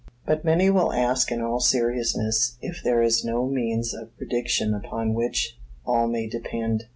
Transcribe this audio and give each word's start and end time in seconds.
But 0.25 0.43
many 0.43 0.71
will 0.71 0.91
ask 0.91 1.31
in 1.31 1.41
all 1.43 1.59
seriousness, 1.59 2.57
if 2.59 2.81
there 2.83 3.03
is 3.03 3.23
no 3.23 3.45
means 3.45 3.93
of 3.93 4.17
prediction 4.17 4.73
upon 4.73 5.13
which 5.13 5.59
all 5.85 6.07
may 6.07 6.25
depend. 6.27 6.85